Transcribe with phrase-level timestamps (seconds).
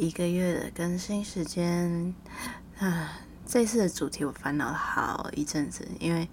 [0.00, 2.14] 一个月的更新时间
[2.78, 3.20] 啊。
[3.44, 6.26] 这次的主题我烦恼了好一阵子，因为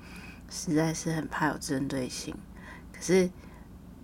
[0.50, 2.34] 实在是很怕有针对性。
[2.94, 3.30] 可是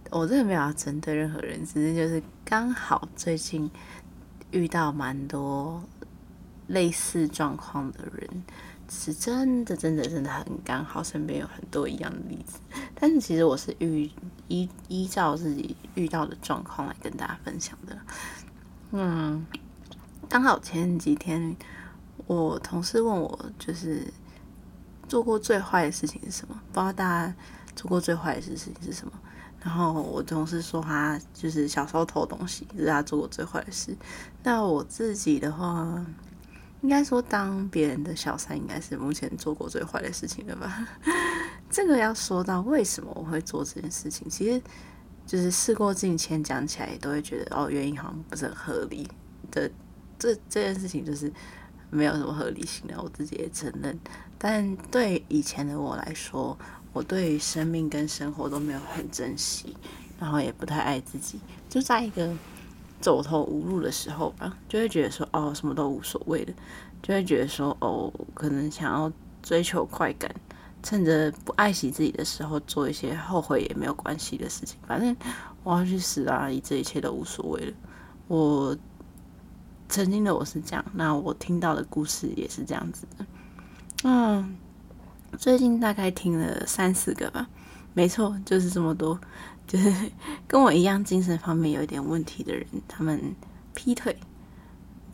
[0.09, 3.71] 我真的没有要针对任何人，只是就是刚好最近
[4.51, 5.81] 遇到蛮多
[6.67, 8.43] 类似状况的人。
[8.89, 12.59] 是真的，真的，真的很刚好，身边有很多一样的例子。
[12.93, 14.11] 但是其实我是依
[14.49, 17.97] 依依照自己遇到的状况来跟大家分享的。
[18.95, 19.43] 嗯，
[20.29, 21.57] 刚好前几天
[22.27, 24.05] 我同事问我，就是
[25.07, 26.53] 做过最坏的事情是什么？
[26.71, 27.35] 不知道大家
[27.75, 29.13] 做过最坏的事情是什么？
[29.63, 33.97] 然后我同事说他就是小时候偷东西，是他做过最坏的事。
[34.43, 36.05] 那我自己的话。
[36.81, 40.85] 应该说，当别人的小三，应该是目前做过最坏的事情了吧？
[41.71, 44.61] 这个要说到为什么我会做这件事情，其实
[45.25, 49.07] 就是事过境迁，讲起来都会觉得哦，原因好像不是很合理
[49.51, 49.69] 的。
[50.19, 51.31] 这这件事情就是
[51.89, 53.99] 没有什么合理性的，我自己也承认。
[54.37, 56.57] 但对以前的我来说，
[56.91, 59.75] 我对生命跟生活都没有很珍惜，
[60.19, 62.33] 然后也不太爱自己，就在一个。
[63.01, 66.53] 走投无路的时候吧，就会觉得说哦，什么都无所谓的，
[67.01, 70.33] 就会觉得说哦，可能想要追求快感，
[70.83, 75.15] 趁着不爱惜自己的时候做一些后悔也没有关系的事情，反正
[75.63, 76.49] 我要去死啊！
[76.61, 77.73] 这一切都无所谓了。
[78.27, 78.77] 我
[79.87, 83.25] 曾经的我是这样，那我听到的故事也是这样子的。
[84.03, 84.57] 嗯，
[85.37, 87.47] 最近大概听了三四个吧，
[87.93, 89.17] 没错，就是这么多。
[89.65, 89.89] 就是
[90.45, 93.33] 跟我一样精神方面有一点问题的人，他们
[93.73, 94.17] 劈腿，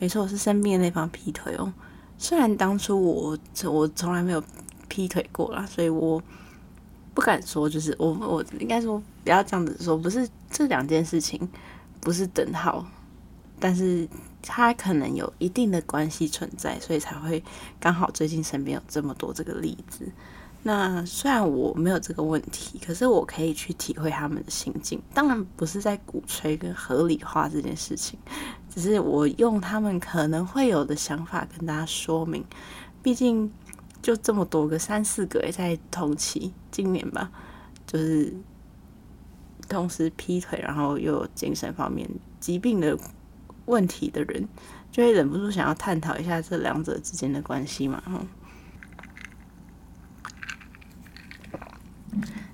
[0.00, 1.72] 没错，我是生病的那方劈腿哦。
[2.18, 4.42] 虽然当初我我从来没有
[4.90, 6.22] 劈腿过啦，所以我
[7.14, 11.48] 不敢说，就是我我应该说不要这样子说，不是这两件事情
[12.00, 12.84] 不是等号，
[13.58, 14.06] 但是
[14.42, 17.42] 它可能有一定的关系存在，所以才会
[17.78, 20.06] 刚好最近身边有这么多这个例子。
[20.62, 25.00] 那虽然我没有这个问题，可是我可以去体会他们的心境。
[25.14, 28.18] 当然不是在鼓吹跟合理化这件事情，
[28.68, 32.44] 只是我用他们可能会有的想法跟大家说明。
[33.02, 33.50] 毕竟
[34.02, 37.30] 就这么多个，三四个也在同期，今年吧，
[37.86, 38.34] 就是
[39.68, 42.08] 同时劈腿，然后又有精神方面
[42.40, 42.98] 疾病的
[43.66, 44.48] 问题的人，
[44.90, 48.02] 就会忍不住想要探讨一下这两者之间的关系嘛，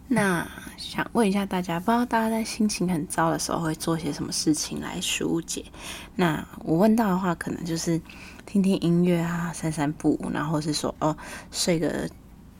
[0.08, 0.46] 那
[0.76, 5.64] 想问一下大家，不知道大家在心情很糟的时候会做些什么事情来纾解？
[6.14, 8.00] 那我问到的话，可能就是
[8.44, 11.16] 听听音乐啊，散散步，然后是说哦，
[11.50, 12.09] 睡个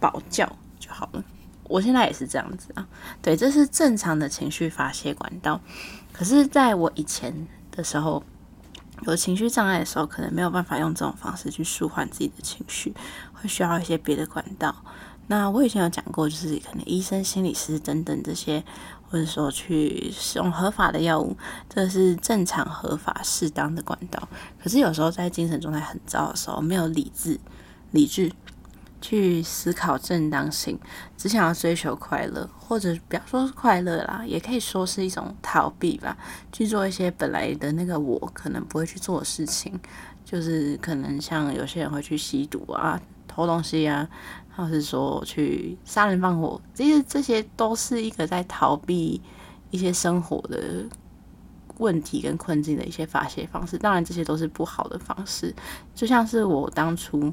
[0.01, 1.23] 饱觉就好了。
[1.65, 2.87] 我现在也是这样子啊，
[3.21, 5.61] 对，这是正常的情绪发泄管道。
[6.13, 8.23] 可是，在我以前的时候，
[9.03, 12.95] 有情绪障碍的时候，可能没有办法用这种方式去舒缓自己的情绪，
[13.35, 14.75] 会需要一些别的管道。
[15.29, 18.63] 那我以前有讲过，就是可能医生、心理师等等这些，
[19.11, 21.37] 或者说去使用合法的药物，
[21.69, 24.29] 这是正常、合法、适当的管道。
[24.63, 27.41] 可是有时候在精神状态很糟的时候，没有理智、
[27.91, 28.31] 理智
[29.01, 30.79] 去思考正当性，
[31.17, 36.17] 只想要追求快乐，或者不要说是快乐啦，也可以说是一种逃避吧，
[36.53, 39.77] 去做一些本来的那个我可能不会去做的事情，
[40.25, 43.01] 就是可能像有些人会去吸毒啊。
[43.29, 44.09] 偷东西啊，
[44.57, 49.21] 或是说去杀人放火，这些这些都是一个在逃避
[49.71, 50.85] 一些生活的
[51.77, 53.77] 问题跟困境的一些发泄方式。
[53.77, 55.55] 当然，这些都是不好的方式。
[55.95, 57.31] 就像是我当初，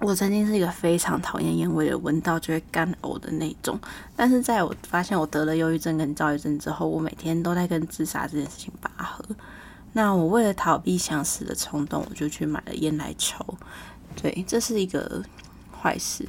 [0.00, 3.80] 我曾经是一个非常讨厌烟味的，闻到就会干呕的那种。
[4.14, 9.24] 但是在我发现我得了忧郁症跟躁郁症之后，我每天都在跟自杀这件事情拔河。
[9.94, 13.42] 那我为了逃避想死的冲动，我就去买了烟来抽。
[14.20, 15.22] 对，这是一个
[15.80, 16.26] 坏事。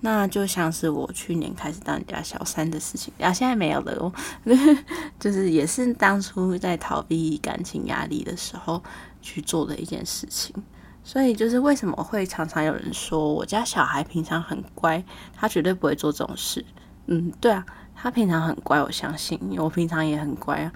[0.00, 4.12] 那就像是我去年开始当人家小三的事情，啊，现在没有了哦。
[5.18, 8.82] 就是也是当初在逃避感情压力的时候
[9.22, 10.54] 去做的一件事情。
[11.02, 15.02] 所以就是为什么会常常有人说我家小孩平常很乖，
[15.34, 16.64] 他绝对不会做这种事。
[17.06, 17.64] 嗯，对啊，
[17.94, 20.72] 他平常很乖，我相信，我平常也很乖啊。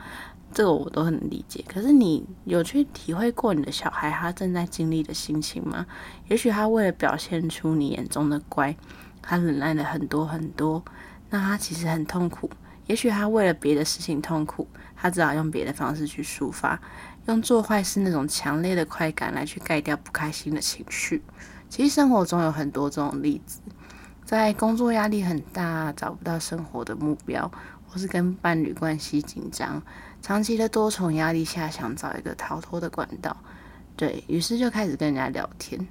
[0.53, 5.87] 这个我都很理解，可是你有去体会过你的小孩他正在经历的心情吗？
[6.29, 8.77] 也许他为了表现出你眼中的乖，
[9.23, 10.85] 他忍耐了很多很多，
[11.31, 12.51] 那他其实很痛苦。
[12.87, 14.67] 也许他为了别的事情痛苦，
[14.97, 16.81] 他只好用别的方式去抒发，
[17.27, 21.23] 用做坏事那种强烈的快感来去盖掉不开心的情绪。
[21.69, 23.61] 其实生活中有很多这种例子，
[24.25, 27.49] 在工作压力很大，找不到生活的目标。
[27.91, 29.83] 或是跟伴侣关系紧张，
[30.23, 33.37] 长期的多重压力下，想找一个逃脱的管道，
[33.97, 35.85] 对，于是就开始跟人家聊天。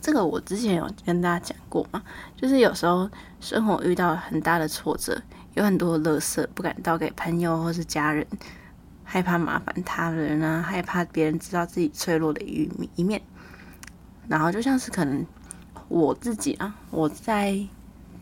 [0.00, 2.00] 这个我之前有跟大家讲过嘛，
[2.36, 3.10] 就是有时候
[3.40, 5.20] 生活遇到很大的挫折，
[5.54, 8.24] 有很多的垃圾不敢倒给朋友或是家人，
[9.02, 13.20] 害怕麻烦他人啊，害怕别人知道自己脆弱的一一面。
[14.28, 15.26] 然后就像是可能
[15.88, 17.58] 我自己啊，我在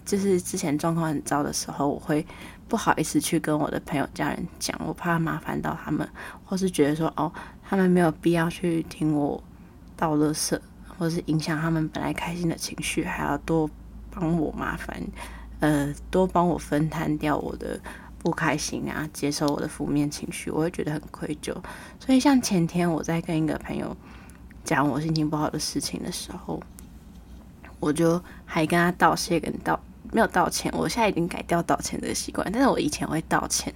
[0.07, 2.27] 就是之前状况很糟的时候，我会。
[2.73, 6.09] 不好意思去跟我的朋友、家人讲，我怕麻烦到他们，
[6.43, 7.31] 或是觉得说哦，
[7.63, 9.45] 他们没有必要去听我
[9.95, 10.59] 倒乐色，
[10.89, 13.69] 或是影响他们本来开心的情绪，还要多
[14.11, 14.99] 帮我麻烦，
[15.61, 17.79] 呃，多帮我分摊掉我的
[18.21, 21.55] 不开心啊，接受我的负面情绪，我会觉得很愧疚。
[22.01, 23.95] 所以像前天我在跟一个朋友
[24.65, 26.59] 讲我心情不好的事情的时候，
[27.81, 29.79] 我就还跟他道谢，跟道。
[30.13, 32.47] 没有道歉，我现在已经改掉道歉的习惯。
[32.53, 33.73] 但是我以前会道歉，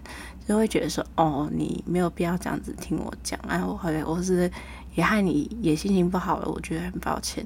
[0.47, 4.49] 就会觉得说，哦，你没有必要这样子听我讲，然后后来我是
[4.95, 7.43] 也害你也心情不好了，我觉得很抱歉，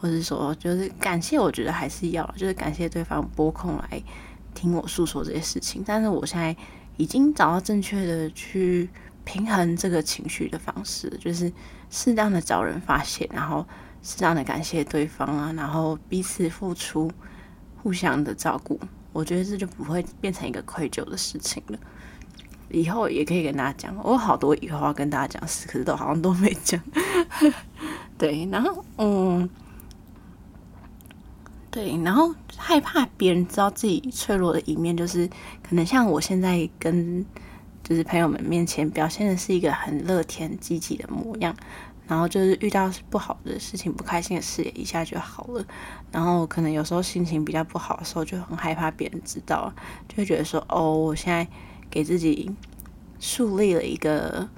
[0.00, 4.00] 或者说就是感谢，我觉得还是要，就是感谢对方拨空来
[4.54, 5.82] 听我诉说这些事情。
[5.84, 6.56] 但是我现在
[6.96, 8.88] 已经找到正确的去
[9.24, 11.52] 平衡这个情绪的方式，就是
[11.90, 13.66] 适当的找人发泄，然后
[14.04, 17.10] 适当的感谢对方啊，然后彼此付出。
[17.82, 18.78] 互相的照顾，
[19.12, 21.78] 我觉得这就不会变成一个愧疚的事情了。
[22.70, 26.80] 以后也可以跟大家讲，我有好多以后要跟大家讲事，可是都好像都没讲。
[28.16, 29.48] 对，然后嗯，
[31.70, 35.26] 对，然后害怕别人知道自己脆弱的一面，就是
[35.68, 37.26] 可能像我现在跟
[37.82, 41.56] 就是朋友们面前表现的是一个很乐天积极的模样。
[42.10, 45.64] 然后就是遇到不好的事情、不开心的事，一下就好了。
[46.10, 49.72] 然后可能有时候心情比较不好的时候，就很害怕别人知道，
[50.08, 51.46] 就会觉得说：“哦，我现在
[51.88, 52.50] 给自己
[53.20, 54.48] 树立了一个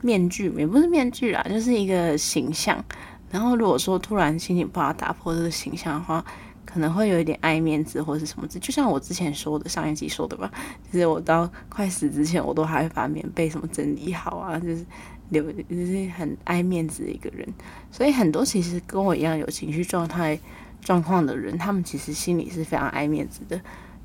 [0.00, 2.82] 面具，也不是面具啦，就是一个形象。
[3.30, 6.24] 然后如果说突然心情不好，打破这个形象的话，
[6.64, 8.46] 可能会有一点爱面子或是什么。
[8.48, 10.50] 就像我之前说的，上一集说的吧，
[10.90, 14.86] 就是我到快死之前，我都还会把棉被什么整理好啊，就是。
[15.30, 17.46] 留就是很爱面子的一个人，
[17.90, 20.38] 所以很多其实跟我一样有情绪状态
[20.80, 23.60] 状况的人，他们其实心里是非常爱面子的，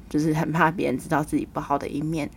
[0.10, 2.30] 就是很怕别人知道自己不好的一面。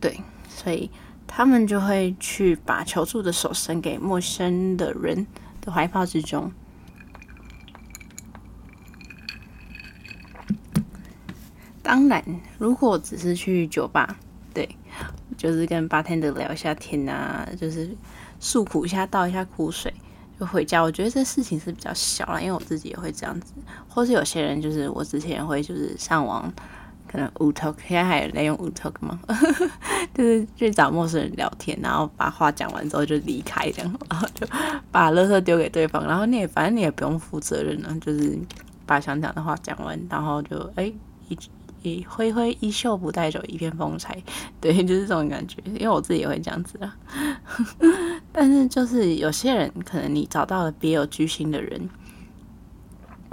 [0.00, 0.90] 对，所以
[1.26, 5.26] 他们就会去把求助的手伸给陌生的人
[5.60, 6.52] 的怀抱之中。
[11.82, 12.24] 当然，
[12.58, 14.18] 如果只是去酒吧，
[14.52, 14.68] 对。
[15.36, 17.90] 就是跟 bartender 聊一下天啊，就是
[18.40, 19.92] 诉苦一下，倒一下苦水
[20.40, 20.82] 就回家。
[20.82, 23.52] 我觉得这事情是比较小啦，因为我自己也会这样子。
[23.88, 26.52] 或是有些人就是我之前会就是上网，
[27.06, 29.20] 可能 Wootalk，现在还有在用 Wootalk 吗？
[30.14, 34.46] 就是去找陌生人聊天，然后把话讲完之后就离开这样，然后就
[34.90, 38.38] 把垃圾丢给对方，然后你也反正你也不用负责任了，就是
[38.86, 40.94] 把想讲的话讲完，然后就哎、欸、
[41.28, 41.38] 一。
[42.08, 44.16] 挥挥衣袖，不带走一片风采，
[44.60, 45.58] 对， 就是这种感觉。
[45.66, 46.96] 因为我自己也会这样子啊。
[48.32, 51.88] 但是就是有些人，可能你找到了别有居心的人，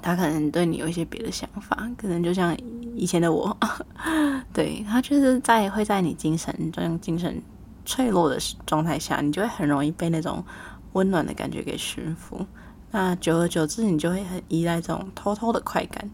[0.02, 2.56] 他可能对你有一些别的想法，可能就像
[2.96, 3.58] 以前的我，
[4.54, 7.42] 对，他就是在会在你精神这样精神
[7.86, 10.44] 脆弱的状态下，你就会很容易被那种
[10.94, 12.46] 温暖的感觉给驯服。
[12.92, 16.10] 那久而久之，你就会很依赖这种偷偷的快感。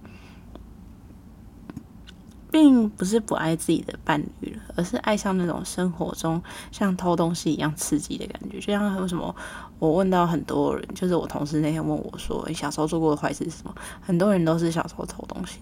[2.51, 6.41] 并不是不爱自己的伴侣了，而是爱上那种生活中
[6.71, 8.59] 像偷东西一样刺激的感觉。
[8.59, 9.35] 就像为什么
[9.77, 15.59] 我问到很多人，就是我同事那天问我说：“你小时候做过的坏事是什么？”很多人都是小时候偷东西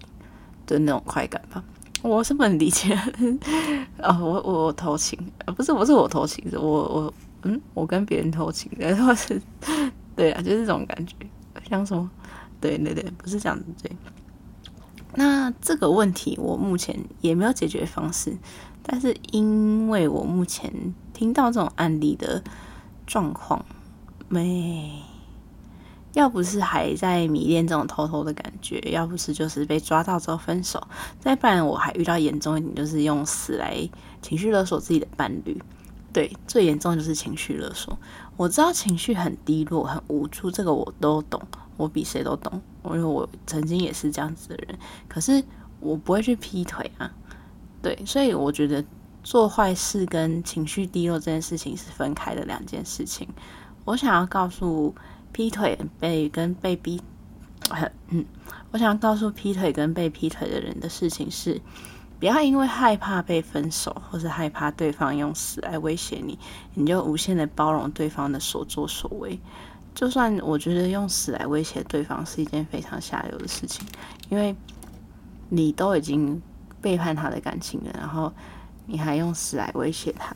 [0.65, 1.63] 的那种快感吧。
[2.03, 2.97] 我是不能理解。
[3.97, 5.19] 哦，我我，偷情，
[5.55, 7.13] 不是不是我偷情，是我我
[7.43, 9.41] 嗯，我跟别人偷情，然后是，
[10.15, 11.15] 对啊，就是这种感觉。
[11.67, 12.09] 像什么？
[12.61, 13.91] 对对对，不是这样子对。
[15.15, 18.37] 那这个问题我目前也没有解决方式，
[18.83, 22.43] 但是因为我目前听到这种案例的
[23.05, 23.65] 状况，
[24.27, 25.01] 没，
[26.13, 30.85] 要不是还在迷恋这种偷偷的感觉，要不是就是被抓到之后分手，
[31.19, 33.89] 再不然我还遇到严重一点，就是用死来
[34.21, 35.61] 情绪勒索自己的伴侣。
[36.13, 37.97] 对，最严重就是情绪勒索。
[38.37, 41.39] 我知道情绪很低落、很无助，这个我都懂，
[41.77, 44.77] 我比谁都懂，因为我曾经也是这样子的人。
[45.07, 45.43] 可是
[45.79, 47.09] 我不会去劈腿啊，
[47.81, 48.83] 对，所以我觉得
[49.23, 53.27] 做坏事跟情绪低落这件事情是分开的两件事情。
[53.85, 54.93] 我想要告诉
[55.31, 56.99] 劈腿被跟被逼
[58.09, 58.25] 嗯，
[58.71, 61.61] 我想要告诉劈腿跟被劈腿的人的事情是，
[62.19, 66.39] 不要因为害怕被分手，或是害怕对方用死来威胁你，
[66.73, 69.39] 你就无限的包容对方的所作所为。
[69.97, 73.83] 就算我觉得用死来威胁对方是一件非常下流的事情，
[74.29, 74.55] 因为
[75.49, 76.39] 你都已经
[76.79, 78.31] 背叛他的感情了，然后
[78.85, 80.35] 你还用死来威胁他，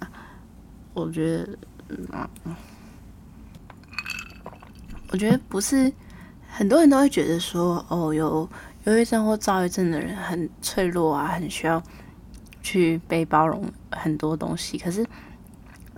[0.95, 1.49] 我觉得，
[1.89, 2.55] 嗯，
[5.11, 5.93] 我觉得不是
[6.49, 8.49] 很多人都会觉得说，哦，有。
[8.85, 11.79] 忧郁症或躁郁症的人很脆弱啊，很需要
[12.63, 14.75] 去被包容很多东西。
[14.75, 15.05] 可是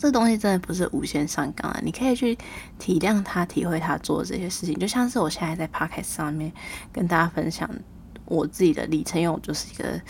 [0.04, 1.80] 这东西真的不是无限上纲啊！
[1.82, 2.38] 你可以去
[2.78, 6.52] 体谅他、体会他做的这些事情，就像是我现在在 p o c a s t 上面
[6.92, 7.70] 跟大家分享
[8.26, 10.02] 我自己的历程，因为我就是一个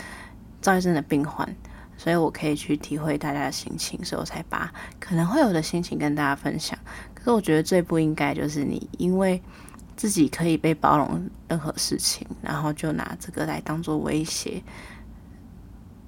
[0.60, 1.48] 躁郁症的病患，
[1.96, 6.76] 所以我可以去体会大家的心情，所以我才把可能会有的心情跟大家分享。
[7.14, 9.40] 可是我觉得最不应该就是你因为。
[9.96, 14.60] 自己可以被包容任何事情，然后就拿这个来当做威胁，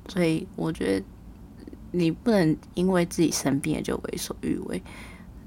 [0.09, 1.07] 所以我觉得
[1.91, 4.83] 你不能因为自己生病就为所欲为，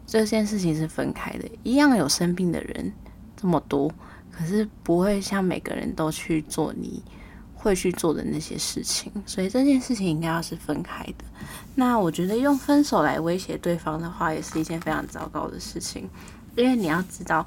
[0.05, 1.50] 这件事情是分开的。
[1.63, 2.91] 一样有生病的人
[3.36, 3.91] 这么多，
[4.31, 7.03] 可是不会像每个人都去做你
[7.53, 11.25] 会去做的那些事情，所以这件事情应该要是分开的。
[11.75, 16.10] 那我觉得用分手来威胁对方的话，也是一件非常糟糕的事情，
[16.55, 17.46] 因为你要知道。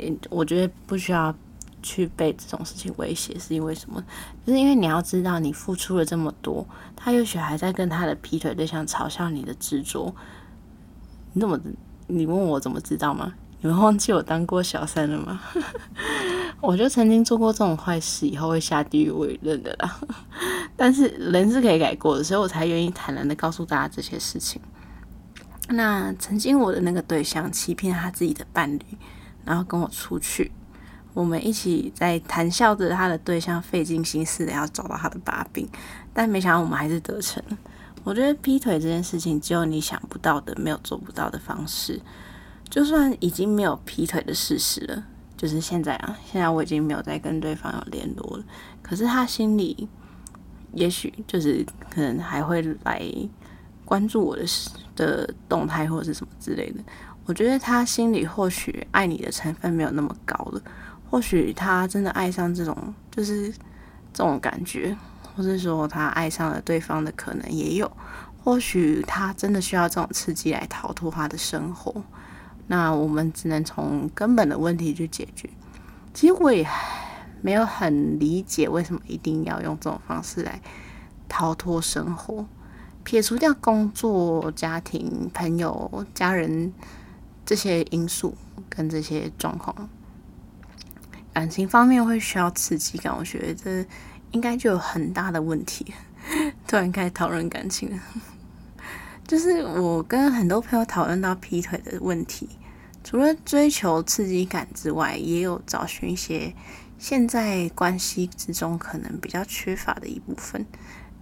[0.00, 1.34] 你我觉得不需要
[1.82, 4.02] 去被这种事情威胁，是因为什么？
[4.46, 6.66] 就是因为你要知道，你付出了这么多，
[6.96, 10.14] 他也许还在跟他的劈腿对象嘲笑你的执着。
[11.32, 11.58] 你怎么？
[12.06, 13.34] 你问我怎么知道吗？
[13.60, 15.40] 你们忘记我当过小三了吗？
[16.60, 20.00] 我就曾经做过这种坏事，以后会下地狱我也认得啦。
[20.76, 24.60] 但是人是可以改过的，所以我才愿意坦然的告诉大家这些事情。
[25.68, 28.82] 那曾经我的那个对象欺骗他自己的伴侣。
[29.44, 30.52] 然后跟我出去，
[31.18, 35.68] 我们一起在谈笑着，他的对象费尽心思的要找到他的把柄，
[36.14, 37.42] 但没想到我们还是得逞。
[38.04, 42.00] 我觉得劈腿这件事情，只有你想不到的，没有做不到的方式。
[42.70, 45.04] 就算已经没有劈腿的事实了，
[45.36, 48.44] 就是现在啊，现在我已经没有再跟对方有联络了，
[48.80, 49.88] 可是他心里
[50.72, 53.02] 也许就是可能还会来
[53.84, 54.44] 关注我的
[54.94, 56.80] 的动态或者是什么之类的。
[57.26, 60.62] 我觉得他心里或许爱你的成分没有那么高了，
[61.10, 63.50] 或许他真的爱上这种就是
[64.12, 64.96] 这种感觉，
[65.34, 67.90] 或是说他爱上了对方的可能也有，
[68.42, 72.02] 或许他真的需要这种刺激来逃脱他的生活。
[72.66, 75.48] 那我们只能从根本的问题去解决。
[76.12, 76.68] 其实我也
[77.40, 80.60] 没有很理解为什么一定要用这种方式来
[81.28, 82.46] 逃脱生活，
[83.04, 86.72] 撇除掉工作、家庭、朋友、家人。
[87.46, 88.34] 这些因素
[88.68, 89.88] 跟这些状况，
[91.38, 93.88] 感情方面会需要刺激感，我觉得这
[94.32, 95.86] 应该就有很大的问题。
[96.66, 97.88] 突然开始讨论感情，
[99.24, 102.48] 就是我跟很多朋友讨论到劈腿的问题，
[103.04, 106.52] 除了追求刺激感之外，也有找寻一些
[106.98, 110.66] 现在关系之中可能比较缺乏的一部分。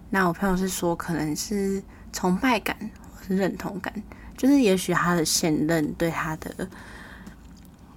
[0.09, 2.75] 那我朋友是说，可能是崇拜感
[3.13, 3.93] 或是认同感。
[4.35, 6.67] 就是也许他的现任对他的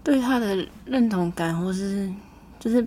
[0.03, 2.11] 对他的认同感，或是
[2.59, 2.87] 就是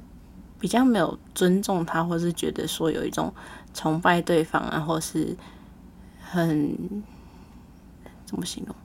[0.60, 3.34] 比较没有尊重他，或是觉得说有一种
[3.74, 5.36] 崇拜对方啊，或是
[6.22, 6.76] 很
[8.26, 8.76] 怎么形容？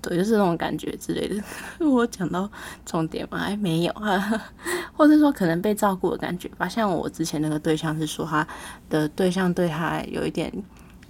[0.00, 1.42] 对，就是那种感觉之类的。
[1.84, 2.48] 我讲到
[2.84, 3.38] 重点吗？
[3.40, 4.44] 哎，没有啊，
[4.96, 6.68] 或者说可能被照顾的感觉吧。
[6.68, 8.46] 像我之前那个对象是说，他
[8.88, 10.52] 的对象对他有一点。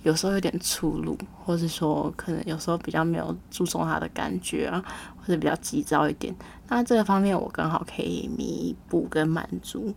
[0.07, 4.81] 有时候有点粗鲁，或是说可能有时候比较没有注重他的感觉啊，
[5.17, 6.33] 或者比较急躁一点。
[6.69, 9.93] 那这个方面我刚好可以弥补跟满足，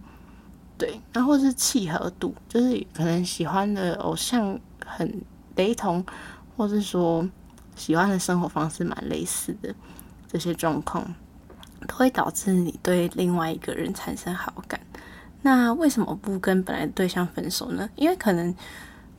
[0.80, 1.00] 对。
[1.14, 5.22] 然后是契合度，就是可能喜欢的偶像很
[5.56, 6.04] 雷同，
[6.58, 7.30] 或是说
[7.76, 9.72] 喜欢的生活方式蛮类似的，
[10.28, 11.14] 这些状况
[11.88, 14.82] 都会导致你对另外一个人产生好感。
[15.44, 17.88] 那为什么不跟本来对象分手呢？
[17.96, 18.56] 因为可能。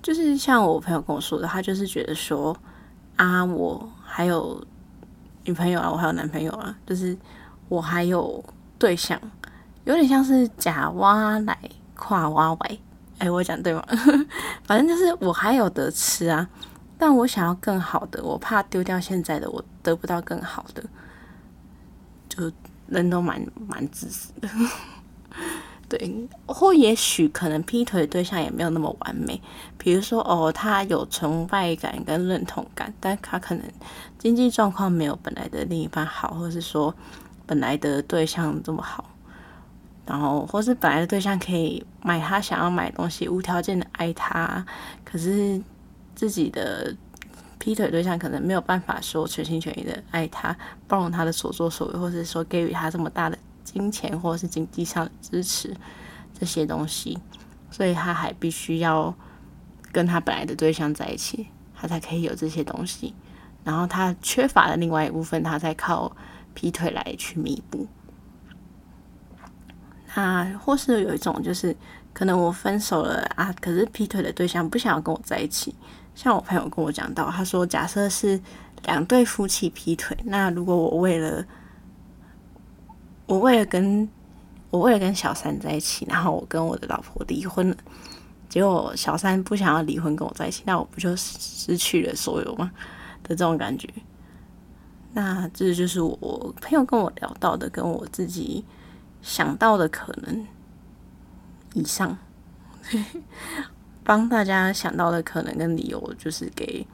[0.02, 2.56] 就是像我朋友跟我说的，他就是觉得说
[3.16, 4.64] 啊，我还有
[5.44, 7.16] 女朋友啊，我还有男朋友啊，就是
[7.68, 8.42] 我还有
[8.78, 9.20] 对象，
[9.84, 11.58] 有点像是假挖来
[11.94, 12.78] 跨挖歪。
[13.18, 13.84] 哎、我讲对吗？
[14.64, 16.48] 反正就是我还有得吃啊，
[16.96, 20.82] 但我想要更好的，我怕丢掉现在的，我得不到更好的，
[22.30, 22.50] 就
[22.86, 24.48] 人都蛮蛮自私的。
[25.90, 29.42] 对，或也许可能劈腿对象也没有那么完美。
[29.76, 33.64] 比如说，哦，他有崇拜感跟认同感，但他可能
[34.16, 36.94] 经济状况没有本来的另一半好，或是说
[37.44, 39.04] 本来的对象这么好。
[40.06, 44.64] 然后或是本来的对象可以买他想要买东西，无条件的爱他，
[45.04, 45.60] 可是
[46.14, 46.94] 自己的
[47.58, 50.56] 劈腿对象可能没有办法说全心全意的爱他，
[50.86, 53.36] 包容他的所作所为，或是说给予他这么大的
[53.72, 55.76] 金钱或是经济上的支持
[56.38, 57.18] 这些东西，
[57.70, 59.14] 所以他还必须要
[59.92, 63.14] 跟他本来的对象在一起，他才可以有这些东西。
[63.62, 66.10] 然后他缺乏的另外一部分，他再靠
[66.54, 67.86] 劈腿来去弥补。
[70.14, 71.76] 那或是有一种就是，
[72.12, 75.74] 可能我分手了啊，可是劈腿的对象不想要跟我在一起。
[76.14, 78.40] 像我朋友跟我讲到，他说，假设是
[78.84, 81.44] 两对夫妻劈腿，那如果我为了
[83.30, 84.08] 我为了跟
[84.70, 87.76] 我为了跟小三在一起，然后我跟我的老婆离婚了，
[88.48, 92.72] 结果小三不想要离婚跟我在一起，那我不就失去了所有吗？
[93.22, 93.88] 的这种感觉。
[95.12, 98.64] 那这就是我朋友跟我聊到的，跟我自己。
[99.22, 100.46] 想到的可能
[101.74, 102.16] 以上，
[104.02, 106.86] 帮大家想到的可能跟理由，就是给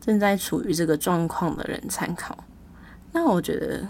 [0.00, 2.44] 正在处于这个状况的人参考。
[3.12, 3.86] 那我觉得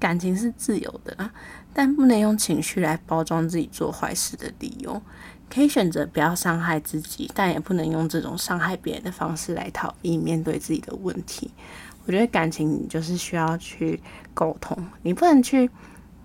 [0.00, 1.30] 感情是自由的啊，
[1.72, 5.00] 但不能用情绪来包装自己做坏事的理由。
[5.48, 11.50] 可以选择不要伤害自己，但也不能用这种伤害别人的方式来逃避面对自己的问题。
[12.06, 14.00] 我觉得感情就是需要去
[14.32, 15.68] 沟通，你不能去。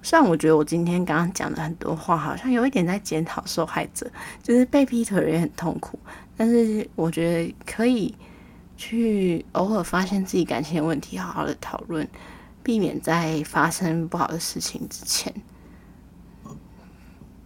[0.03, 4.07] 虽然我觉得我今天刚刚讲的很多话，好像有一点在检讨受害者，
[4.43, 5.97] 就是被劈腿也很痛苦。
[6.37, 8.13] 但是我觉得可以
[8.77, 12.07] 去偶尔发现自己感情的问题，好好的讨论，
[12.65, 15.31] 避免在发生不好的事情之前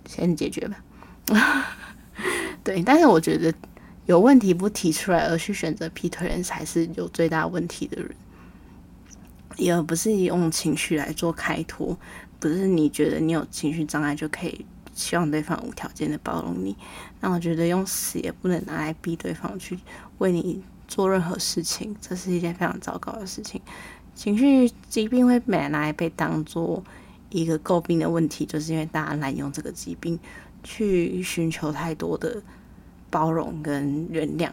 [0.06, 0.82] 先解决吧。
[2.64, 3.54] 对，但是我觉得
[4.06, 8.16] 有问题不提出来，而去选择劈腿人，才是有最大问题的人，
[9.58, 12.00] 也不是用情绪来做开脱。
[12.40, 16.78] 不是你觉得你有情绪障碍就可以希望对方无条件的包容你，
[17.20, 19.78] 那我觉得用死也不能拿来逼对方去
[20.20, 23.62] 为你做任何事情，这是一件非常糟糕的事情。
[24.16, 26.84] 情绪疾病会本来被当做
[27.30, 30.20] 一个诟病的问题，就是因为大家滥用这个疾病
[30.64, 32.42] 去寻求太多的
[33.10, 34.50] 包容跟原谅。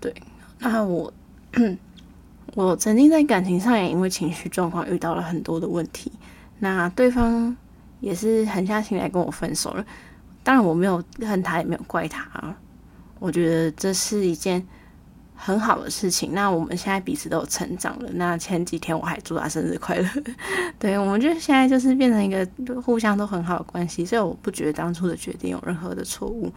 [0.00, 0.14] 对，
[0.58, 1.12] 那我
[2.54, 6.12] 我曾经在感情上也因为情绪状况遇到了很多的问题。
[6.60, 7.56] 那对方
[8.00, 9.84] 也是狠下心来跟我分手了，
[10.42, 12.56] 当然我没有恨他，也没有怪他。
[13.18, 14.64] 我觉得这是一件
[15.38, 16.34] 很好的事情。
[16.34, 18.10] 那我们现在彼此都有成长了。
[18.14, 20.08] 那前几天我还祝他生日快乐。
[20.78, 22.46] 对，我们就现在就是变成一个
[22.82, 26.52] 互相都很好的关系，所以我不觉得当初的决定有任何的错误。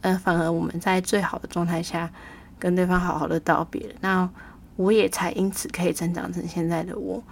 [0.00, 2.10] 呃，反而我们在最好的状态下
[2.58, 3.94] 跟对方好好的道别。
[4.00, 4.28] 那
[4.76, 7.22] 我也才因此可以成长成现在的我。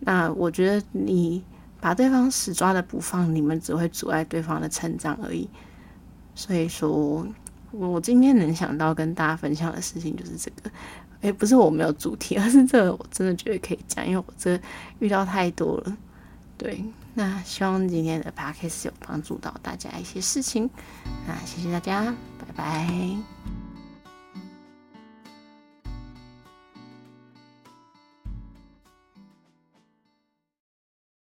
[0.00, 1.44] 那我觉得你。
[1.78, 5.48] 把对方死抓的不放，你们只会阻碍对方的成长而已。
[6.34, 7.24] 所以说，
[7.72, 10.70] 我今天能想到跟大家分享的事情就是这个。
[11.22, 14.60] 诶，不是我没有主题，而是这个我真的觉得可以讲，因为我这
[14.98, 15.96] 遇到太多了。
[16.58, 20.68] 对，那希望今天的 podcast 有帮助到大家一些事情。
[21.26, 23.65] 那谢谢大家，拜拜。